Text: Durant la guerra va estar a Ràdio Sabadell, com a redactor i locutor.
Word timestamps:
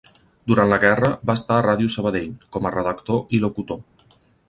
Durant 0.51 0.71
la 0.71 0.79
guerra 0.83 1.11
va 1.31 1.35
estar 1.41 1.59
a 1.59 1.65
Ràdio 1.67 1.93
Sabadell, 1.99 2.35
com 2.57 2.69
a 2.71 2.75
redactor 2.79 3.25
i 3.39 3.47
locutor. 3.49 3.83